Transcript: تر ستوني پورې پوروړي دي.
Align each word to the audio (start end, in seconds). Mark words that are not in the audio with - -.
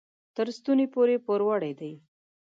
تر 0.35 0.47
ستوني 0.57 0.85
پورې 0.93 1.15
پوروړي 1.25 1.71
دي. 1.79 1.93